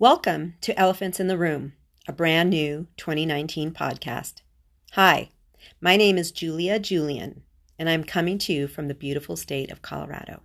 Welcome 0.00 0.54
to 0.60 0.78
Elephants 0.78 1.18
in 1.18 1.26
the 1.26 1.36
Room, 1.36 1.72
a 2.06 2.12
brand 2.12 2.50
new 2.50 2.86
2019 2.98 3.72
podcast. 3.72 4.42
Hi, 4.92 5.32
my 5.80 5.96
name 5.96 6.16
is 6.16 6.30
Julia 6.30 6.78
Julian, 6.78 7.42
and 7.80 7.90
I'm 7.90 8.04
coming 8.04 8.38
to 8.38 8.52
you 8.52 8.68
from 8.68 8.86
the 8.86 8.94
beautiful 8.94 9.34
state 9.34 9.72
of 9.72 9.82
Colorado. 9.82 10.42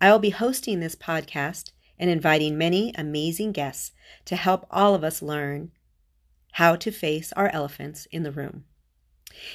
I 0.00 0.10
will 0.10 0.18
be 0.18 0.30
hosting 0.30 0.80
this 0.80 0.96
podcast 0.96 1.72
and 1.98 2.08
inviting 2.08 2.56
many 2.56 2.94
amazing 2.96 3.52
guests 3.52 3.92
to 4.24 4.36
help 4.36 4.66
all 4.70 4.94
of 4.94 5.04
us 5.04 5.20
learn 5.20 5.72
how 6.52 6.74
to 6.76 6.90
face 6.90 7.30
our 7.34 7.50
elephants 7.50 8.06
in 8.10 8.22
the 8.22 8.32
room. 8.32 8.64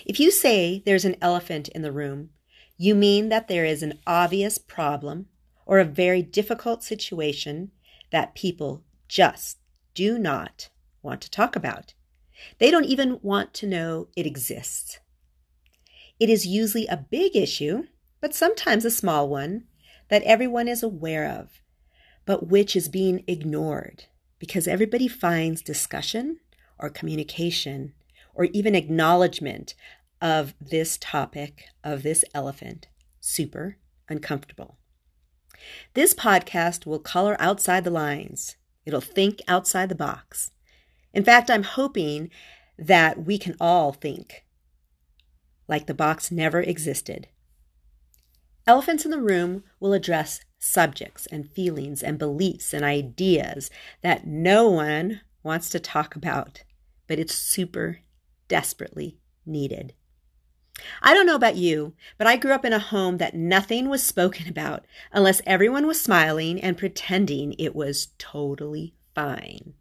If 0.05 0.19
you 0.19 0.29
say 0.29 0.83
there's 0.85 1.05
an 1.05 1.15
elephant 1.23 1.69
in 1.69 1.81
the 1.81 1.91
room, 1.91 2.29
you 2.77 2.93
mean 2.93 3.29
that 3.29 3.47
there 3.47 3.65
is 3.65 3.81
an 3.81 3.97
obvious 4.05 4.59
problem 4.59 5.25
or 5.65 5.79
a 5.79 5.85
very 5.85 6.21
difficult 6.21 6.83
situation 6.83 7.71
that 8.11 8.35
people 8.35 8.83
just 9.07 9.57
do 9.93 10.17
not 10.17 10.69
want 11.01 11.21
to 11.21 11.31
talk 11.31 11.55
about. 11.55 11.93
They 12.59 12.69
don't 12.69 12.85
even 12.85 13.19
want 13.21 13.53
to 13.55 13.67
know 13.67 14.07
it 14.15 14.25
exists. 14.25 14.99
It 16.19 16.29
is 16.29 16.47
usually 16.47 16.87
a 16.87 17.05
big 17.09 17.35
issue, 17.35 17.83
but 18.21 18.35
sometimes 18.35 18.85
a 18.85 18.91
small 18.91 19.29
one 19.29 19.65
that 20.09 20.23
everyone 20.23 20.67
is 20.67 20.83
aware 20.83 21.27
of, 21.27 21.61
but 22.25 22.47
which 22.47 22.75
is 22.75 22.89
being 22.89 23.23
ignored 23.27 24.05
because 24.39 24.67
everybody 24.67 25.07
finds 25.07 25.61
discussion 25.61 26.39
or 26.79 26.89
communication 26.89 27.93
or 28.33 28.45
even 28.45 28.75
acknowledgement 28.75 29.73
of 30.21 30.53
this 30.59 30.97
topic, 30.99 31.65
of 31.83 32.03
this 32.03 32.23
elephant, 32.33 32.87
super 33.19 33.77
uncomfortable. 34.09 34.77
This 35.93 36.13
podcast 36.13 36.85
will 36.85 36.99
color 36.99 37.35
outside 37.39 37.83
the 37.83 37.89
lines 37.89 38.56
It'll 38.87 39.01
think 39.01 39.41
outside 39.49 39.89
the 39.89 39.95
box. 39.95 40.51
In 41.13 41.25
fact, 41.25 41.51
I'm 41.51 41.63
hoping 41.63 42.29
that 42.79 43.25
we 43.25 43.37
can 43.37 43.53
all 43.59 43.91
think 43.91 44.45
like 45.67 45.87
the 45.87 45.93
box 45.93 46.31
never 46.31 46.61
existed. 46.61 47.27
Elephants 48.65 49.03
in 49.03 49.11
the 49.11 49.21
Room 49.21 49.65
will 49.81 49.91
address 49.91 50.39
subjects 50.57 51.25
and 51.25 51.51
feelings 51.51 52.01
and 52.01 52.17
beliefs 52.17 52.73
and 52.73 52.85
ideas 52.85 53.69
that 54.03 54.25
no 54.25 54.69
one 54.69 55.19
wants 55.43 55.69
to 55.71 55.81
talk 55.81 56.15
about, 56.15 56.63
but 57.07 57.19
it's 57.19 57.35
super 57.35 57.99
desperately 58.47 59.17
needed. 59.45 59.93
I 61.01 61.13
don't 61.13 61.25
know 61.25 61.35
about 61.35 61.55
you, 61.55 61.93
but 62.17 62.27
I 62.27 62.37
grew 62.37 62.53
up 62.53 62.65
in 62.65 62.73
a 62.73 62.79
home 62.79 63.17
that 63.17 63.35
nothing 63.35 63.89
was 63.89 64.03
spoken 64.03 64.47
about 64.47 64.85
unless 65.11 65.41
everyone 65.45 65.87
was 65.87 65.99
smiling 65.99 66.61
and 66.61 66.77
pretending 66.77 67.53
it 67.53 67.75
was 67.75 68.09
totally 68.17 68.93
fine. 69.15 69.73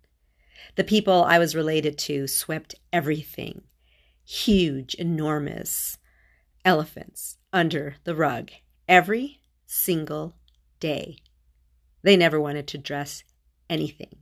The 0.77 0.85
people 0.85 1.25
I 1.25 1.39
was 1.39 1.55
related 1.55 1.99
to 1.99 2.27
swept 2.27 2.75
everything 2.93 3.63
huge, 4.27 4.95
enormous 4.95 5.99
elephants 6.65 7.39
under 7.53 7.95
the 8.05 8.15
rug 8.15 8.51
every 8.89 9.41
single 9.67 10.35
day. 10.81 11.17
They 12.03 12.17
never 12.17 12.41
wanted 12.41 12.67
to 12.69 12.79
dress 12.79 13.23
anything, 13.71 14.17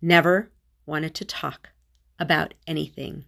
never 0.00 0.50
wanted 0.86 1.14
to 1.16 1.24
talk 1.24 1.70
about 2.18 2.54
anything. 2.66 3.24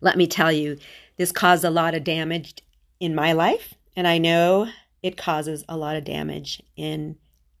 Let 0.00 0.16
me 0.16 0.26
tell 0.26 0.52
you, 0.52 0.78
this 1.18 1.32
caused 1.32 1.64
a 1.64 1.70
lot 1.70 1.94
of 1.94 2.04
damage 2.04 2.54
in 3.00 3.14
my 3.14 3.32
life, 3.32 3.74
and 3.94 4.06
I 4.06 4.18
know 4.18 4.68
it 5.02 5.16
causes 5.16 5.64
a 5.68 5.76
lot 5.76 5.96
of 5.96 6.04
damage 6.04 6.62
in 6.76 7.16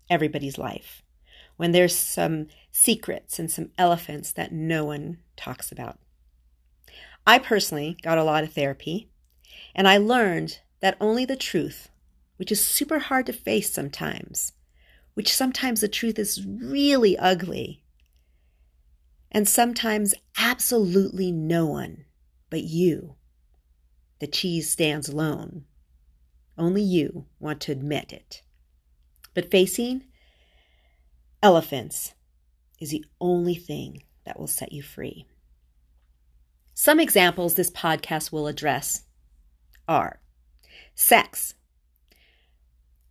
everybody's 0.08 0.56
life 0.56 1.02
when 1.56 1.72
there's 1.72 1.94
some 1.94 2.46
secrets 2.70 3.38
and 3.38 3.50
some 3.50 3.70
elephants 3.76 4.32
that 4.32 4.52
no 4.52 4.84
one 4.84 5.18
talks 5.36 5.72
about. 5.72 5.98
I 7.26 7.38
personally 7.38 7.98
got 8.00 8.16
a 8.16 8.24
lot 8.24 8.44
of 8.44 8.52
therapy, 8.52 9.10
and 9.74 9.88
I 9.88 9.98
learned 9.98 10.60
that 10.80 10.96
only 11.00 11.24
the 11.24 11.36
truth, 11.36 11.90
which 12.36 12.52
is 12.52 12.64
super 12.64 13.00
hard 13.00 13.26
to 13.26 13.32
face 13.32 13.72
sometimes, 13.72 14.52
which 15.14 15.34
sometimes 15.34 15.80
the 15.80 15.88
truth 15.88 16.18
is 16.18 16.46
really 16.46 17.18
ugly, 17.18 17.82
and 19.32 19.48
sometimes 19.48 20.14
absolutely 20.38 21.32
no 21.32 21.66
one 21.66 22.04
but 22.50 22.62
you 22.62 23.16
the 24.20 24.26
cheese 24.26 24.70
stands 24.70 25.08
alone. 25.08 25.64
Only 26.56 26.82
you 26.82 27.26
want 27.38 27.60
to 27.62 27.72
admit 27.72 28.12
it. 28.12 28.42
But 29.34 29.50
facing 29.50 30.04
elephants 31.42 32.14
is 32.80 32.90
the 32.90 33.04
only 33.20 33.54
thing 33.54 34.02
that 34.24 34.38
will 34.38 34.46
set 34.46 34.72
you 34.72 34.82
free. 34.82 35.26
Some 36.74 37.00
examples 37.00 37.54
this 37.54 37.70
podcast 37.70 38.32
will 38.32 38.46
address 38.46 39.02
are 39.86 40.20
sex. 40.94 41.54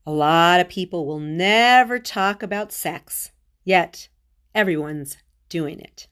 A 0.06 0.12
lot 0.12 0.62
of 0.62 0.70
people 0.70 1.06
will 1.06 1.20
never 1.20 2.00
talk 2.00 2.42
about 2.42 2.72
sex, 2.72 3.32
yet 3.66 4.08
everyone's 4.56 5.18
doing 5.50 5.80
it. 5.80 6.08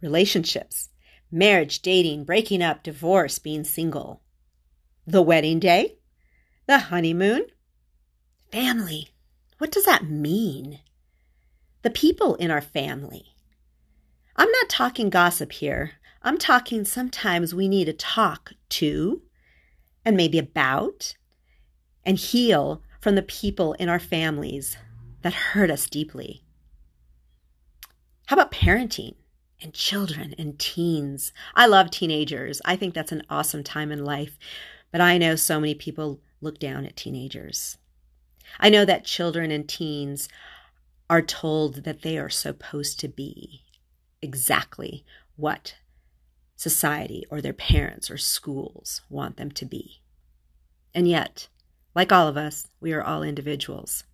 Relationships 0.00 0.88
marriage, 1.30 1.82
dating, 1.82 2.24
breaking 2.24 2.62
up, 2.62 2.82
divorce, 2.82 3.38
being 3.38 3.64
single. 3.64 4.22
The 5.06 5.22
wedding 5.22 5.58
day, 5.58 5.98
the 6.66 6.78
honeymoon, 6.78 7.46
family. 8.50 9.08
What 9.58 9.70
does 9.70 9.84
that 9.84 10.08
mean? 10.08 10.80
The 11.82 11.90
people 11.90 12.34
in 12.36 12.50
our 12.50 12.60
family. 12.60 13.34
I'm 14.36 14.50
not 14.50 14.68
talking 14.68 15.08
gossip 15.08 15.52
here. 15.52 15.92
I'm 16.22 16.38
talking 16.38 16.84
sometimes 16.84 17.54
we 17.54 17.68
need 17.68 17.84
to 17.86 17.92
talk 17.92 18.52
to 18.70 19.22
and 20.04 20.16
maybe 20.16 20.38
about 20.38 21.14
and 22.04 22.18
heal 22.18 22.82
from 23.00 23.14
the 23.14 23.22
people 23.22 23.74
in 23.74 23.88
our 23.88 23.98
families 23.98 24.76
that 25.22 25.32
hurt 25.32 25.70
us 25.70 25.88
deeply. 25.88 26.42
How 28.26 28.34
about 28.34 28.52
parenting? 28.52 29.14
And 29.62 29.72
children 29.72 30.34
and 30.38 30.58
teens. 30.58 31.32
I 31.54 31.66
love 31.66 31.90
teenagers. 31.90 32.60
I 32.64 32.76
think 32.76 32.94
that's 32.94 33.12
an 33.12 33.22
awesome 33.30 33.64
time 33.64 33.90
in 33.90 34.04
life, 34.04 34.38
but 34.92 35.00
I 35.00 35.18
know 35.18 35.36
so 35.36 35.60
many 35.60 35.74
people 35.74 36.20
look 36.40 36.58
down 36.58 36.84
at 36.84 36.96
teenagers. 36.96 37.78
I 38.60 38.68
know 38.68 38.84
that 38.84 39.04
children 39.04 39.50
and 39.50 39.68
teens 39.68 40.28
are 41.08 41.22
told 41.22 41.84
that 41.84 42.02
they 42.02 42.18
are 42.18 42.28
supposed 42.28 43.00
to 43.00 43.08
be 43.08 43.62
exactly 44.22 45.04
what 45.36 45.76
society 46.56 47.24
or 47.30 47.40
their 47.40 47.52
parents 47.52 48.10
or 48.10 48.16
schools 48.16 49.02
want 49.08 49.36
them 49.36 49.50
to 49.52 49.64
be. 49.64 50.00
And 50.94 51.06
yet, 51.06 51.48
like 51.94 52.12
all 52.12 52.26
of 52.28 52.36
us, 52.36 52.68
we 52.80 52.92
are 52.92 53.02
all 53.02 53.22
individuals. 53.22 54.04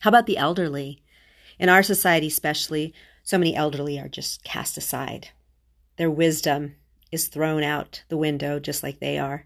How 0.00 0.08
about 0.08 0.26
the 0.26 0.36
elderly? 0.36 1.02
In 1.58 1.68
our 1.68 1.82
society, 1.82 2.28
especially, 2.28 2.94
so 3.28 3.36
many 3.36 3.54
elderly 3.54 4.00
are 4.00 4.08
just 4.08 4.42
cast 4.42 4.78
aside. 4.78 5.28
Their 5.98 6.10
wisdom 6.10 6.76
is 7.12 7.28
thrown 7.28 7.62
out 7.62 8.02
the 8.08 8.16
window 8.16 8.58
just 8.58 8.82
like 8.82 9.00
they 9.00 9.18
are. 9.18 9.44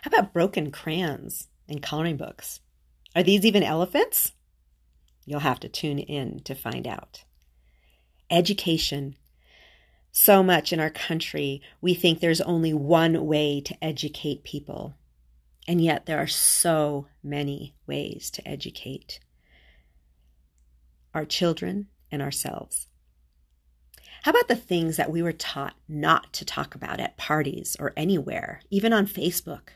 How 0.00 0.08
about 0.08 0.32
broken 0.32 0.70
crayons 0.70 1.48
and 1.68 1.82
coloring 1.82 2.16
books? 2.16 2.60
Are 3.14 3.22
these 3.22 3.44
even 3.44 3.62
elephants? 3.62 4.32
You'll 5.26 5.40
have 5.40 5.60
to 5.60 5.68
tune 5.68 5.98
in 5.98 6.40
to 6.44 6.54
find 6.54 6.86
out. 6.86 7.24
Education. 8.30 9.16
So 10.10 10.42
much 10.42 10.72
in 10.72 10.80
our 10.80 10.88
country, 10.88 11.60
we 11.82 11.92
think 11.92 12.20
there's 12.20 12.40
only 12.40 12.72
one 12.72 13.26
way 13.26 13.60
to 13.60 13.84
educate 13.84 14.42
people. 14.42 14.94
And 15.68 15.82
yet, 15.82 16.06
there 16.06 16.18
are 16.18 16.26
so 16.26 17.08
many 17.22 17.74
ways 17.86 18.30
to 18.30 18.48
educate 18.48 19.20
our 21.12 21.26
children 21.26 21.88
and 22.16 22.22
ourselves. 22.22 22.86
How 24.22 24.30
about 24.30 24.48
the 24.48 24.56
things 24.56 24.96
that 24.96 25.12
we 25.12 25.22
were 25.22 25.32
taught 25.32 25.74
not 25.86 26.32
to 26.32 26.44
talk 26.46 26.74
about 26.74 26.98
at 26.98 27.18
parties 27.18 27.76
or 27.78 27.92
anywhere, 27.96 28.62
even 28.70 28.92
on 28.94 29.06
Facebook? 29.06 29.68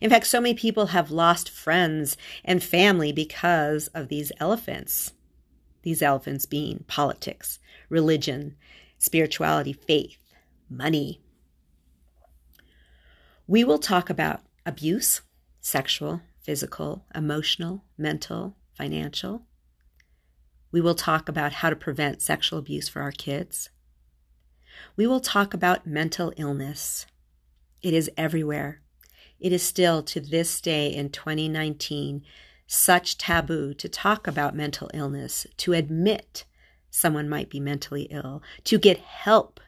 In 0.00 0.10
fact, 0.10 0.26
so 0.26 0.40
many 0.40 0.54
people 0.54 0.88
have 0.88 1.10
lost 1.12 1.48
friends 1.48 2.16
and 2.44 2.62
family 2.62 3.12
because 3.12 3.86
of 3.94 4.08
these 4.08 4.32
elephants. 4.38 5.12
These 5.82 6.02
elephants 6.02 6.44
being 6.44 6.84
politics, 6.88 7.60
religion, 7.88 8.56
spirituality, 8.98 9.72
faith, 9.72 10.34
money. 10.68 11.22
We 13.46 13.62
will 13.62 13.78
talk 13.78 14.10
about 14.10 14.42
abuse, 14.66 15.22
sexual, 15.60 16.20
physical, 16.42 17.04
emotional, 17.14 17.84
mental, 17.96 18.56
financial, 18.74 19.46
we 20.70 20.80
will 20.80 20.94
talk 20.94 21.28
about 21.28 21.54
how 21.54 21.70
to 21.70 21.76
prevent 21.76 22.22
sexual 22.22 22.58
abuse 22.58 22.88
for 22.88 23.02
our 23.02 23.12
kids. 23.12 23.70
We 24.96 25.06
will 25.06 25.20
talk 25.20 25.54
about 25.54 25.86
mental 25.86 26.32
illness. 26.36 27.06
It 27.82 27.94
is 27.94 28.10
everywhere. 28.16 28.82
It 29.38 29.52
is 29.52 29.62
still 29.62 30.02
to 30.04 30.20
this 30.20 30.60
day 30.60 30.88
in 30.88 31.10
2019 31.10 32.22
such 32.66 33.16
taboo 33.16 33.74
to 33.74 33.88
talk 33.88 34.26
about 34.26 34.56
mental 34.56 34.90
illness, 34.92 35.46
to 35.58 35.72
admit 35.72 36.44
someone 36.90 37.28
might 37.28 37.50
be 37.50 37.60
mentally 37.60 38.08
ill, 38.10 38.42
to 38.64 38.78
get 38.78 38.98
help. 38.98 39.60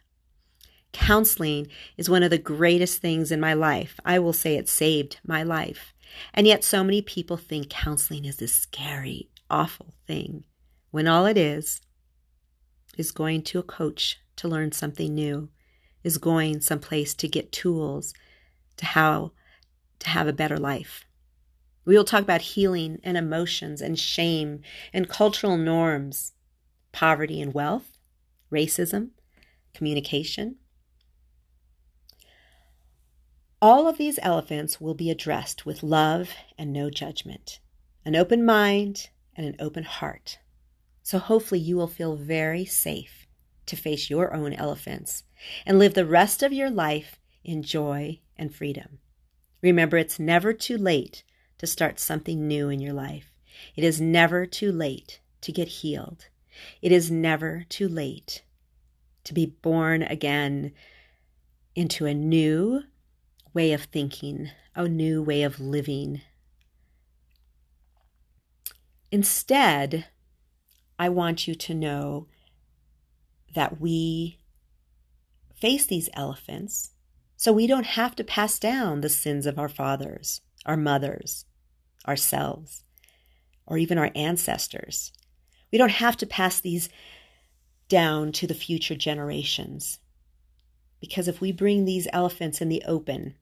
Counseling 0.93 1.69
is 1.97 2.11
one 2.11 2.23
of 2.23 2.31
the 2.31 2.39
greatest 2.39 3.01
things 3.01 3.31
in 3.31 3.39
my 3.39 3.55
life. 3.55 4.01
I 4.05 4.19
will 4.19 4.33
say 4.33 4.57
it 4.57 4.69
saved 4.69 5.21
my 5.25 5.43
life. 5.43 5.95
And 6.33 6.47
yet, 6.47 6.65
so 6.65 6.83
many 6.83 7.03
people 7.03 7.37
think 7.37 7.69
counseling 7.69 8.25
is 8.25 8.39
this 8.39 8.55
scary, 8.55 9.29
awful 9.51 9.95
thing, 10.07 10.45
when 10.91 11.07
all 11.07 11.27
it 11.27 11.37
is 11.37 11.81
is 12.97 13.13
going 13.13 13.43
to 13.43 13.59
a 13.59 13.63
coach 13.63 14.19
to 14.37 14.49
learn 14.49 14.73
something 14.73 15.15
new, 15.15 15.49
is 16.03 16.19
going 16.19 16.61
someplace 16.61 17.15
to 17.15 17.29
get 17.29 17.53
tools 17.53 18.15
to 18.77 18.87
how 18.87 19.33
to 19.99 20.09
have 20.09 20.27
a 20.27 20.33
better 20.33 20.57
life. 20.57 21.05
We 21.85 21.97
will 21.97 22.05
talk 22.05 22.23
about 22.23 22.41
healing 22.41 22.99
and 23.03 23.17
emotions 23.17 23.81
and 23.81 23.99
shame 23.99 24.61
and 24.93 25.09
cultural 25.09 25.57
norms, 25.57 26.33
poverty 26.93 27.41
and 27.41 27.55
wealth, 27.55 27.99
racism, 28.53 29.11
communication. 29.75 30.57
All 33.61 33.89
of 33.89 33.99
these 33.99 34.19
elephants 34.23 34.81
will 34.81 34.95
be 34.95 35.11
addressed 35.11 35.67
with 35.67 35.83
love 35.83 36.31
and 36.57 36.73
no 36.73 36.91
judgment, 36.91 37.59
an 38.05 38.15
open 38.15 38.45
mind 38.45 39.09
and 39.35 39.47
an 39.47 39.57
open 39.59 39.85
heart. 39.85 40.39
So 41.09 41.19
hopefully 41.19 41.61
you 41.61 41.75
will 41.79 41.87
feel 41.87 42.17
very 42.17 42.67
safe 42.67 43.27
to 43.65 43.77
face 43.77 44.11
your 44.11 44.35
own 44.35 44.53
elephants 44.53 45.25
and 45.65 45.79
live 45.79 45.95
the 45.95 46.05
rest 46.05 46.43
of 46.43 46.53
your 46.53 46.69
life 46.69 47.19
in 47.43 47.63
joy 47.63 48.21
and 48.37 48.55
freedom. 48.55 48.99
Remember, 49.63 49.97
it's 49.97 50.21
never 50.21 50.53
too 50.53 50.77
late 50.77 51.25
to 51.57 51.67
start 51.67 51.99
something 51.99 52.47
new 52.47 52.69
in 52.69 52.79
your 52.79 52.93
life. 52.93 53.33
It 53.75 53.85
is 53.85 54.03
never 54.03 54.45
too 54.45 54.71
late 54.71 55.21
to 55.41 55.51
get 55.51 55.69
healed. 55.81 56.29
It 56.83 56.93
is 56.93 57.11
never 57.11 57.65
too 57.71 57.89
late 57.89 58.43
to 59.25 59.33
be 59.33 59.47
born 59.47 60.03
again 60.03 60.73
into 61.75 62.05
a 62.05 62.13
new 62.13 62.83
way 63.55 63.73
of 63.73 63.85
thinking, 63.85 64.51
a 64.75 64.87
new 64.87 65.23
way 65.23 65.43
of 65.43 65.59
living. 65.59 66.21
Instead, 69.11 70.05
I 70.99 71.09
want 71.09 71.47
you 71.47 71.55
to 71.55 71.75
know 71.75 72.27
that 73.55 73.81
we 73.81 74.39
face 75.55 75.87
these 75.87 76.09
elephants 76.15 76.91
so 77.37 77.53
we 77.53 77.67
don't 77.67 77.87
have 77.87 78.17
to 78.17 78.25
pass 78.25 78.59
down 78.59 79.01
the 79.01 79.09
sins 79.09 79.47
of 79.47 79.59
our 79.59 79.69
fathers, 79.69 80.41
our 80.67 80.77
mothers, 80.77 81.45
ourselves, 82.07 82.83
or 83.67 83.79
even 83.79 83.97
our 83.97 84.11
ancestors. 84.15 85.13
We 85.71 85.79
don't 85.79 85.91
have 85.91 86.17
to 86.19 86.27
pass 86.27 86.61
these 86.61 86.89
down 87.89 88.33
to 88.33 88.47
the 88.47 88.55
future 88.55 88.97
generations. 88.97 89.99
Because 91.01 91.29
if 91.29 91.41
we 91.41 91.53
bring 91.53 91.85
these 91.85 92.09
elephants 92.13 92.61
in 92.61 92.69
the 92.69 92.83
open, 92.87 93.35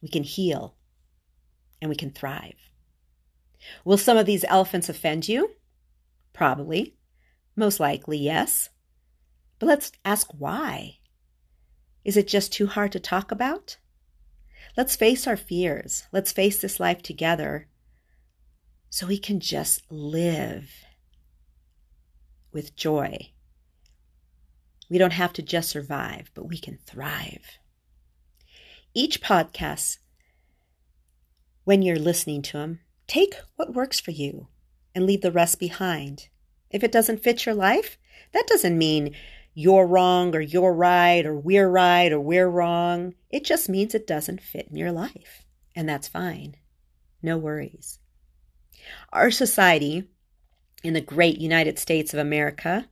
we 0.00 0.08
can 0.08 0.22
heal 0.22 0.76
and 1.80 1.88
we 1.88 1.96
can 1.96 2.10
thrive. 2.10 2.70
Will 3.84 3.98
some 3.98 4.16
of 4.16 4.26
these 4.26 4.44
elephants 4.44 4.88
offend 4.88 5.28
you? 5.28 5.50
Probably. 6.36 6.94
Most 7.56 7.80
likely, 7.80 8.18
yes. 8.18 8.68
But 9.58 9.68
let's 9.68 9.90
ask 10.04 10.28
why. 10.36 10.98
Is 12.04 12.18
it 12.18 12.28
just 12.28 12.52
too 12.52 12.66
hard 12.66 12.92
to 12.92 13.00
talk 13.00 13.32
about? 13.32 13.78
Let's 14.76 14.96
face 14.96 15.26
our 15.26 15.38
fears. 15.38 16.04
Let's 16.12 16.32
face 16.32 16.60
this 16.60 16.78
life 16.78 17.00
together 17.00 17.68
so 18.90 19.06
we 19.06 19.16
can 19.16 19.40
just 19.40 19.90
live 19.90 20.70
with 22.52 22.76
joy. 22.76 23.32
We 24.90 24.98
don't 24.98 25.14
have 25.14 25.32
to 25.34 25.42
just 25.42 25.70
survive, 25.70 26.30
but 26.34 26.46
we 26.46 26.58
can 26.58 26.78
thrive. 26.84 27.46
Each 28.92 29.22
podcast, 29.22 29.96
when 31.64 31.80
you're 31.80 31.98
listening 31.98 32.42
to 32.42 32.58
them, 32.58 32.80
take 33.06 33.36
what 33.56 33.72
works 33.72 33.98
for 33.98 34.10
you 34.10 34.48
and 34.96 35.04
leave 35.04 35.20
the 35.20 35.30
rest 35.30 35.60
behind. 35.60 36.30
If 36.70 36.82
it 36.82 36.90
doesn't 36.90 37.22
fit 37.22 37.44
your 37.44 37.54
life, 37.54 37.98
that 38.32 38.46
doesn't 38.48 38.78
mean 38.78 39.14
you're 39.52 39.86
wrong 39.86 40.34
or 40.34 40.40
you're 40.40 40.72
right 40.72 41.24
or 41.24 41.36
we're 41.36 41.68
right 41.68 42.10
or 42.10 42.18
we're 42.18 42.48
wrong. 42.48 43.14
It 43.30 43.44
just 43.44 43.68
means 43.68 43.94
it 43.94 44.06
doesn't 44.06 44.40
fit 44.40 44.68
in 44.70 44.76
your 44.76 44.92
life. 44.92 45.44
And 45.76 45.86
that's 45.86 46.08
fine. 46.08 46.56
No 47.22 47.36
worries. 47.36 47.98
Our 49.12 49.30
society 49.30 50.04
in 50.82 50.94
the 50.94 51.00
great 51.02 51.38
United 51.38 51.78
States 51.78 52.14
of 52.14 52.18
America, 52.18 52.88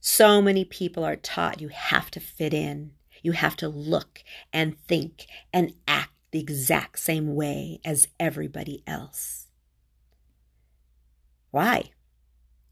so 0.00 0.42
many 0.42 0.64
people 0.64 1.04
are 1.04 1.16
taught 1.16 1.60
you 1.60 1.68
have 1.68 2.10
to 2.10 2.20
fit 2.20 2.52
in. 2.52 2.92
You 3.22 3.32
have 3.32 3.54
to 3.56 3.68
look 3.68 4.24
and 4.52 4.76
think 4.76 5.26
and 5.52 5.74
act 5.86 6.12
the 6.32 6.40
exact 6.40 6.98
same 6.98 7.36
way 7.36 7.80
as 7.84 8.08
everybody 8.18 8.82
else. 8.88 9.47
Why? 11.58 11.90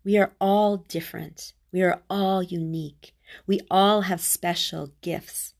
We 0.05 0.17
are 0.17 0.33
all 0.41 0.77
different. 0.77 1.55
We 1.73 1.83
are 1.83 2.03
all 2.09 2.41
unique. 2.41 3.17
We 3.44 3.62
all 3.69 4.03
have 4.03 4.21
special 4.21 4.93
gifts. 5.00 5.55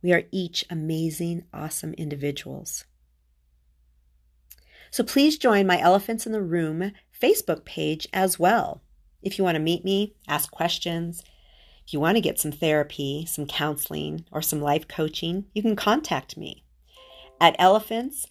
We 0.00 0.14
are 0.14 0.22
each 0.32 0.64
amazing, 0.70 1.44
awesome 1.52 1.92
individuals. 1.92 2.86
So 4.90 5.04
please 5.04 5.36
join 5.36 5.66
my 5.66 5.78
Elephants 5.78 6.24
in 6.24 6.32
the 6.32 6.40
Room 6.40 6.92
Facebook 7.20 7.66
page 7.66 8.08
as 8.14 8.38
well. 8.38 8.80
If 9.20 9.36
you 9.36 9.44
want 9.44 9.56
to 9.56 9.60
meet 9.60 9.84
me, 9.84 10.14
ask 10.26 10.50
questions, 10.50 11.22
if 11.86 11.92
you 11.92 12.00
want 12.00 12.16
to 12.16 12.22
get 12.22 12.40
some 12.40 12.52
therapy, 12.52 13.26
some 13.26 13.44
counseling, 13.44 14.24
or 14.32 14.40
some 14.40 14.62
life 14.62 14.88
coaching, 14.88 15.44
you 15.52 15.60
can 15.60 15.76
contact 15.76 16.38
me 16.38 16.64
at 17.42 17.58
elephantsitr 17.58 18.24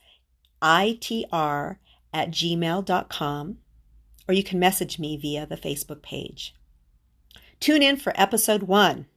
at 0.60 2.31
gmail.com 2.31 3.58
or 4.28 4.34
you 4.34 4.44
can 4.44 4.60
message 4.60 5.00
me 5.00 5.18
via 5.18 5.46
the 5.46 5.58
Facebook 5.58 6.02
page. 6.02 6.56
Tune 7.60 7.82
in 7.82 7.98
for 7.98 8.14
episode 8.16 8.64
one. 8.64 9.08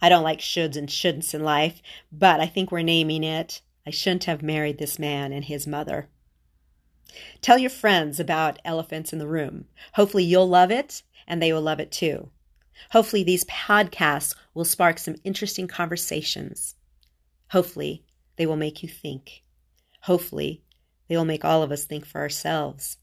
I 0.00 0.08
don't 0.08 0.24
like 0.24 0.40
shoulds 0.40 0.76
and 0.76 0.88
shouldn'ts 0.88 1.34
in 1.34 1.44
life, 1.44 1.80
but 2.10 2.40
I 2.40 2.46
think 2.46 2.70
we're 2.70 2.82
naming 2.82 3.24
it 3.24 3.62
I 3.86 3.90
shouldn't 3.90 4.24
have 4.24 4.42
married 4.42 4.78
this 4.78 4.98
man 4.98 5.32
and 5.32 5.44
his 5.44 5.66
mother. 5.66 6.08
Tell 7.40 7.58
your 7.58 7.70
friends 7.70 8.20
about 8.20 8.60
Elephants 8.64 9.12
in 9.12 9.18
the 9.18 9.26
Room. 9.26 9.66
Hopefully, 9.94 10.24
you'll 10.24 10.48
love 10.48 10.70
it 10.70 11.02
and 11.26 11.42
they 11.42 11.52
will 11.52 11.62
love 11.62 11.80
it 11.80 11.90
too. 11.90 12.30
Hopefully, 12.92 13.22
these 13.22 13.44
podcasts 13.44 14.34
will 14.54 14.64
spark 14.64 14.98
some 14.98 15.16
interesting 15.24 15.66
conversations. 15.66 16.76
Hopefully, 17.50 18.04
they 18.36 18.46
will 18.46 18.56
make 18.56 18.82
you 18.82 18.88
think. 18.88 19.42
Hopefully, 20.02 20.62
they 21.08 21.16
will 21.16 21.24
make 21.24 21.44
all 21.44 21.62
of 21.62 21.72
us 21.72 21.84
think 21.84 22.06
for 22.06 22.20
ourselves. 22.20 22.98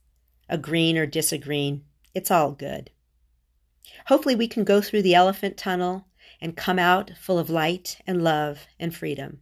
Agreeing 0.50 0.98
or 0.98 1.06
disagreeing, 1.06 1.84
it's 2.14 2.32
all 2.32 2.52
good. 2.52 2.90
Hopefully, 4.08 4.36
we 4.36 4.48
can 4.48 4.64
go 4.64 4.82
through 4.82 5.04
the 5.04 5.16
elephant 5.16 5.58
tunnel 5.58 6.08
and 6.42 6.58
come 6.58 6.80
out 6.80 7.12
full 7.20 7.38
of 7.38 7.50
light 7.50 8.00
and 8.08 8.24
love 8.24 8.66
and 8.80 8.96
freedom. 8.96 9.42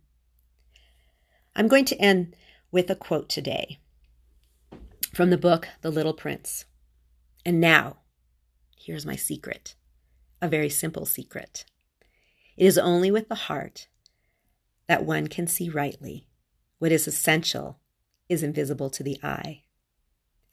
I'm 1.56 1.68
going 1.68 1.86
to 1.86 1.98
end 1.98 2.36
with 2.72 2.90
a 2.90 2.96
quote 2.96 3.30
today 3.30 3.80
from 5.14 5.30
the 5.30 5.38
book 5.38 5.68
The 5.82 5.90
Little 5.90 6.14
Prince. 6.14 6.66
And 7.46 7.60
now, 7.60 7.98
here's 8.78 9.06
my 9.06 9.16
secret 9.16 9.76
a 10.40 10.48
very 10.48 10.70
simple 10.70 11.06
secret. 11.06 11.66
It 12.56 12.66
is 12.66 12.78
only 12.78 13.10
with 13.10 13.28
the 13.28 13.36
heart 13.36 13.88
that 14.88 15.04
one 15.04 15.28
can 15.28 15.48
see 15.48 15.70
rightly. 15.70 16.28
What 16.80 16.92
is 16.92 17.08
essential 17.08 17.80
is 18.30 18.44
invisible 18.44 18.90
to 18.92 19.04
the 19.04 19.20
eye. 19.24 19.64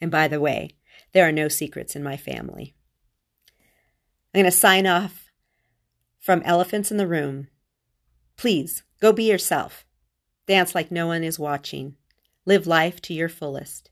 And 0.00 0.10
by 0.10 0.28
the 0.28 0.40
way, 0.40 0.76
there 1.12 1.26
are 1.26 1.32
no 1.32 1.48
secrets 1.48 1.96
in 1.96 2.02
my 2.02 2.16
family. 2.16 2.74
I'm 4.34 4.42
going 4.42 4.50
to 4.50 4.56
sign 4.56 4.86
off 4.86 5.30
from 6.18 6.42
Elephants 6.42 6.90
in 6.90 6.96
the 6.96 7.06
Room. 7.06 7.48
Please 8.36 8.82
go 9.00 9.12
be 9.12 9.30
yourself. 9.30 9.84
Dance 10.46 10.74
like 10.74 10.90
no 10.90 11.06
one 11.06 11.22
is 11.22 11.38
watching. 11.38 11.96
Live 12.44 12.66
life 12.66 13.00
to 13.02 13.14
your 13.14 13.28
fullest. 13.28 13.90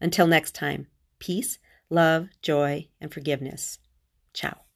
Until 0.00 0.26
next 0.26 0.54
time, 0.54 0.86
peace, 1.18 1.58
love, 1.90 2.28
joy, 2.40 2.88
and 3.00 3.12
forgiveness. 3.12 3.78
Ciao. 4.32 4.69